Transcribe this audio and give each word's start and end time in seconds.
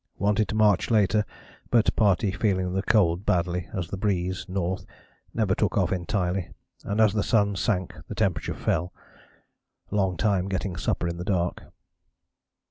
Wanted 0.17 0.47
to 0.47 0.55
march 0.55 0.89
later, 0.89 1.23
but 1.69 1.95
party 1.95 2.31
feeling 2.31 2.73
the 2.73 2.81
cold 2.81 3.23
badly 3.23 3.69
as 3.71 3.87
the 3.87 3.97
breeze 3.97 4.47
(N.) 4.49 4.77
never 5.31 5.53
took 5.53 5.77
off 5.77 5.91
entirely, 5.91 6.49
and 6.83 6.99
as 6.99 7.13
the 7.13 7.21
sun 7.21 7.55
sank 7.55 7.93
the 8.07 8.15
temp. 8.15 8.39
fell. 8.41 8.91
Long 9.91 10.17
time 10.17 10.47
getting 10.49 10.75
supper 10.75 11.07
in 11.07 11.17
dark. 11.23 11.65